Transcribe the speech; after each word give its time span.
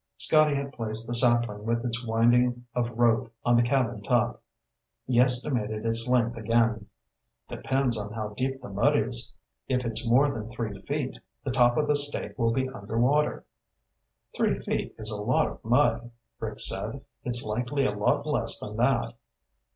Scotty 0.17 0.55
had 0.55 0.73
placed 0.73 1.05
the 1.05 1.13
sapling 1.13 1.63
with 1.63 1.85
its 1.85 2.03
winding 2.03 2.65
of 2.73 2.89
rope 2.97 3.31
on 3.45 3.53
the 3.53 3.61
cabin 3.61 4.01
top. 4.01 4.41
He 5.05 5.19
estimated 5.19 5.85
its 5.85 6.07
length 6.07 6.35
again. 6.37 6.87
"Depends 7.47 7.99
on 7.99 8.11
how 8.11 8.29
deep 8.29 8.63
the 8.63 8.69
mud 8.69 8.97
is. 8.97 9.31
If 9.67 9.85
it's 9.85 10.07
more 10.09 10.31
than 10.33 10.49
three 10.49 10.73
feet, 10.73 11.19
the 11.43 11.51
top 11.51 11.77
of 11.77 11.87
the 11.87 11.95
stake 11.95 12.35
will 12.39 12.51
be 12.51 12.67
under 12.67 12.97
water." 12.97 13.45
"Three 14.35 14.55
feet 14.55 14.95
is 14.97 15.11
a 15.11 15.21
lot 15.21 15.45
of 15.45 15.63
mud," 15.63 16.09
Rick 16.39 16.61
said. 16.61 17.01
"It's 17.23 17.45
likely 17.45 17.85
a 17.85 17.91
lot 17.91 18.25
less 18.25 18.59
than 18.59 18.77
that." 18.77 19.13